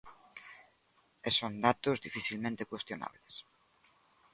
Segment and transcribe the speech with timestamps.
[1.27, 3.35] E son datos dificilmente cuestionables.